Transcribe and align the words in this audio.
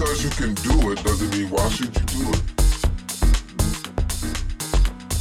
because 0.00 0.24
you 0.24 0.30
can 0.30 0.54
do 0.54 0.92
it 0.92 1.04
doesn't 1.04 1.30
mean 1.36 1.50
why 1.50 1.68
should 1.68 1.94
you 1.94 2.06
do 2.06 2.30
it? 2.30 2.42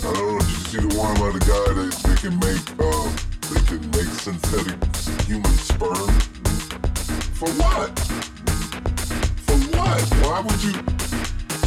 I 0.06 0.14
don't 0.14 0.26
know. 0.26 0.40
Did 0.40 0.48
you 0.48 0.64
see 0.72 0.80
the 0.80 0.96
one 0.98 1.18
about 1.18 1.34
the 1.34 1.40
guy 1.44 1.74
that 1.76 1.92
they 2.08 2.16
can 2.16 2.40
make 2.40 2.64
uh, 2.80 3.12
they 3.52 3.60
can 3.68 3.84
make 3.92 4.08
synthetic 4.24 4.80
human 5.28 5.52
sperm? 5.52 6.10
For 7.36 7.50
what? 7.60 8.00
For 9.44 9.58
what? 9.76 10.02
Why 10.24 10.40
would 10.48 10.64
you? 10.64 10.72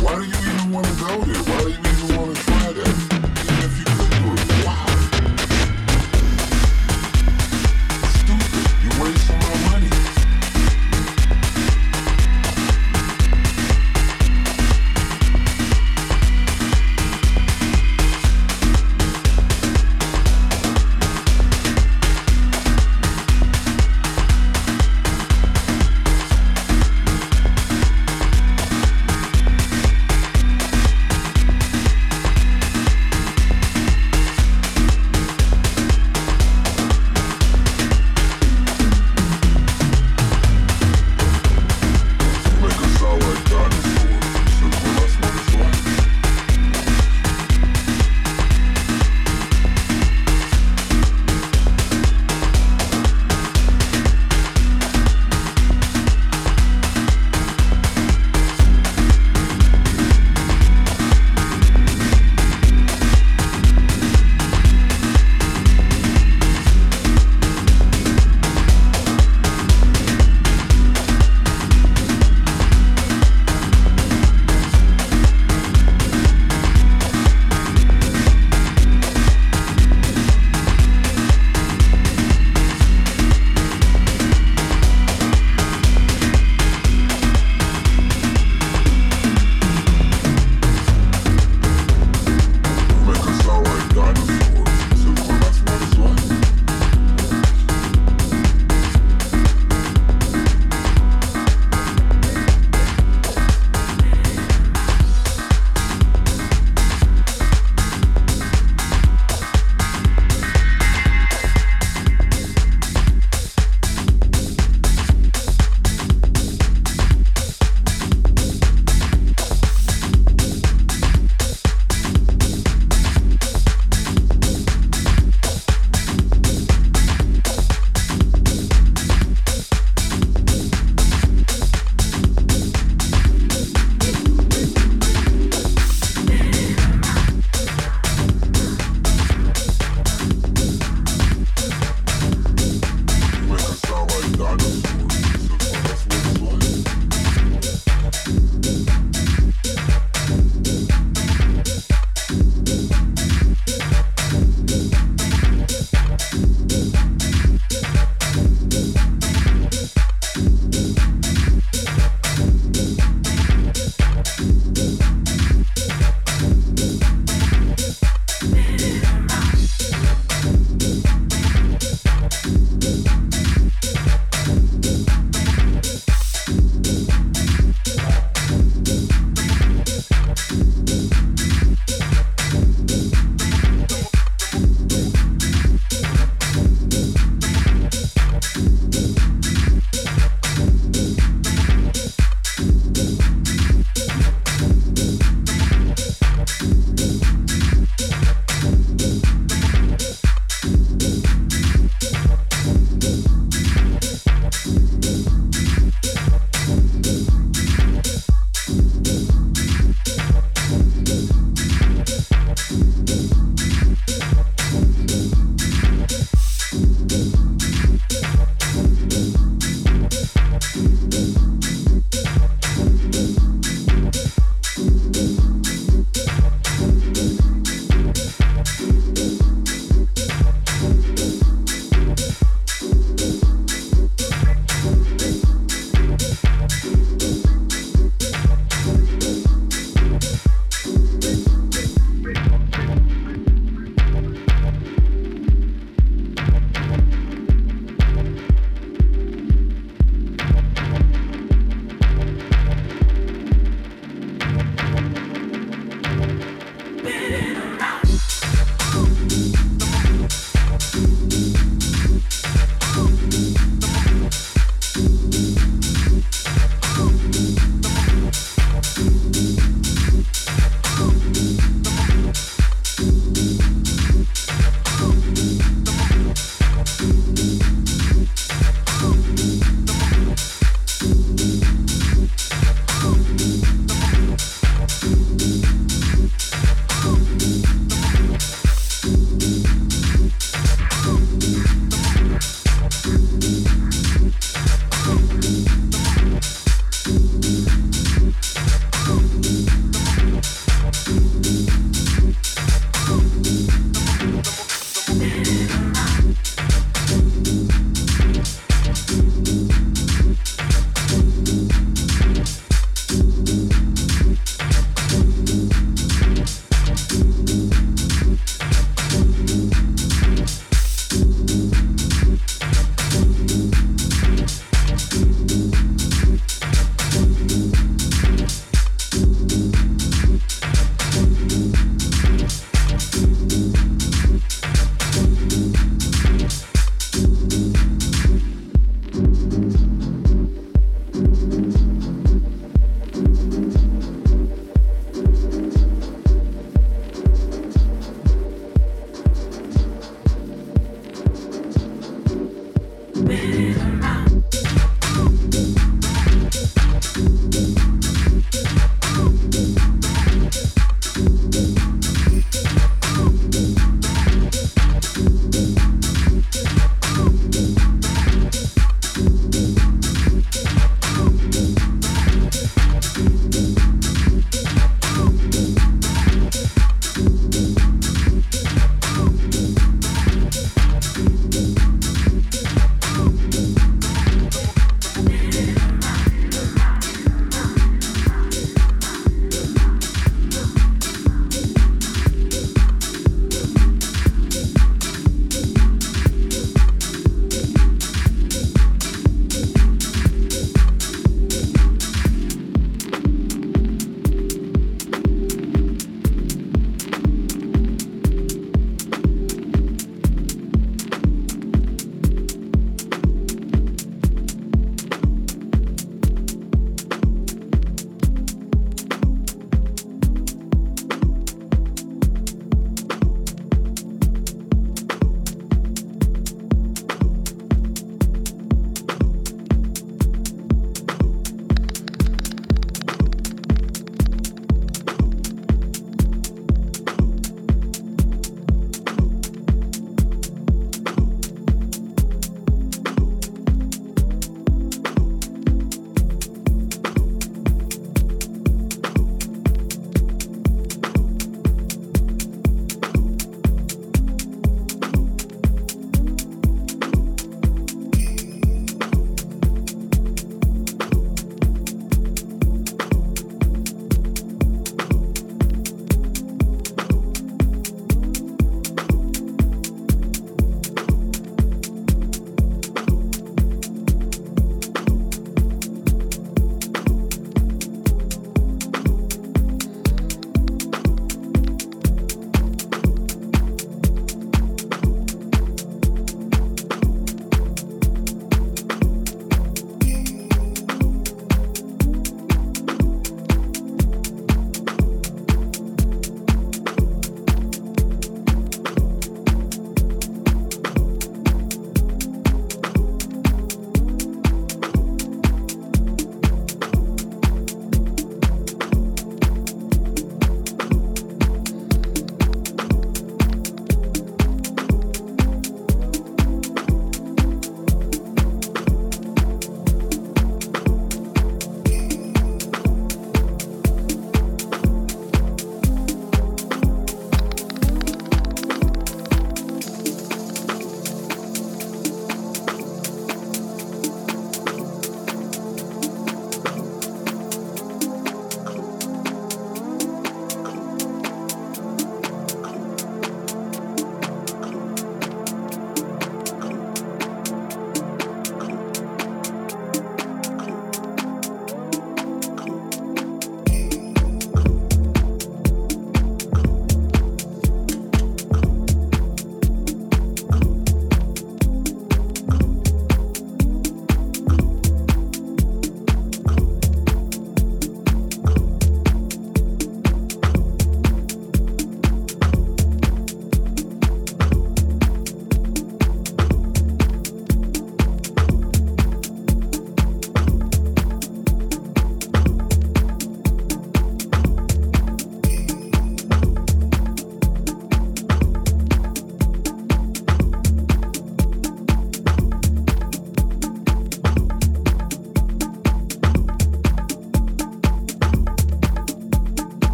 Why 0.00 0.14
do 0.16 0.24
you 0.24 0.38
even 0.50 0.72
want 0.72 0.86
to 0.86 0.94
go 0.94 1.20
there? 1.20 1.42
Why 1.42 1.64
do 1.64 1.68
you 1.68 1.76
even 1.76 2.16
want 2.16 2.34
to? 2.34 2.42
try 2.42 2.72
that? 2.72 3.21